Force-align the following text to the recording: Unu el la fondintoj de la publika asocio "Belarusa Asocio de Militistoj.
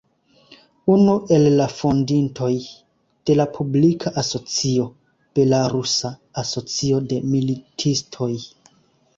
Unu 0.93 1.11
el 1.35 1.43
la 1.59 1.67
fondintoj 1.73 2.49
de 3.29 3.35
la 3.39 3.47
publika 3.57 4.13
asocio 4.23 4.89
"Belarusa 5.41 6.13
Asocio 6.45 7.05
de 7.13 7.21
Militistoj. 7.37 8.33